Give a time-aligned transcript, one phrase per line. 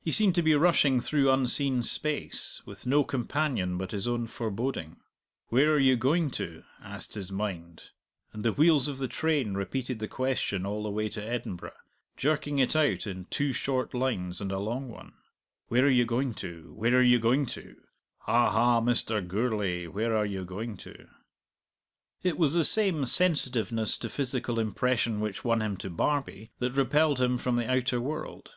[0.00, 5.02] He seemed to be rushing through unseen space, with no companion but his own foreboding.
[5.48, 7.90] "Where are you going to?" asked his mind,
[8.32, 11.76] and the wheels of the train repeated the question all the way to Edinburgh,
[12.16, 15.12] jerking it out in two short lines and a long one:
[15.68, 16.72] "Where are you going to?
[16.74, 17.76] Where are you going to?
[18.20, 19.20] Ha, ha, Mr.
[19.20, 21.06] Gourlay, where are you going to?"
[22.22, 27.20] It was the same sensitiveness to physical impression which won him to Barbie that repelled
[27.20, 28.52] him from the outer world.